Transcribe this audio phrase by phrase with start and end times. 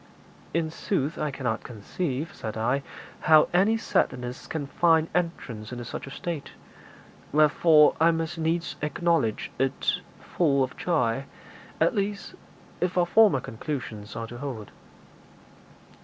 [0.51, 2.81] 'In sooth, I cannot conceive,' said I,
[3.19, 6.53] 'how any sadness can find entrance into such a state;
[7.31, 11.25] wherefore I must needs acknowledge it full of joy
[11.79, 12.33] at least,
[12.79, 14.71] if our former conclusions are to hold.'